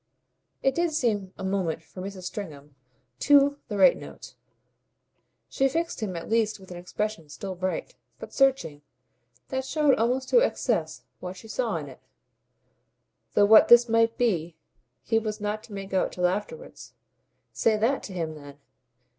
[0.63, 2.23] It did seem a moment for Mrs.
[2.23, 2.73] Stringham
[3.19, 4.33] too the right note.
[5.47, 8.81] She fixed him at least with an expression still bright, but searching,
[9.49, 11.99] that showed almost to excess what she saw in it;
[13.35, 14.55] though what this might be
[15.03, 16.95] he was not to make out till afterwards.
[17.53, 18.57] "Say THAT to him then.